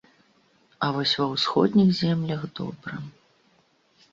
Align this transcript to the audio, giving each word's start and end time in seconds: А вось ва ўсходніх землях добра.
А 0.85 0.87
вось 0.95 1.13
ва 1.19 1.27
ўсходніх 1.33 1.91
землях 2.01 2.41
добра. 2.61 2.93